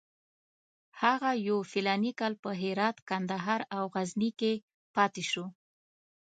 [1.01, 4.53] هغه یو فلاني کال په هرات، کندهار او غزني کې
[4.95, 5.45] پاتې شو.